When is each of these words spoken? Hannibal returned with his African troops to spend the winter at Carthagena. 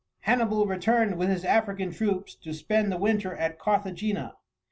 Hannibal 0.21 0.65
returned 0.65 1.15
with 1.19 1.29
his 1.29 1.45
African 1.45 1.91
troops 1.91 2.33
to 2.33 2.53
spend 2.55 2.91
the 2.91 2.97
winter 2.97 3.35
at 3.37 3.59
Carthagena. 3.59 4.33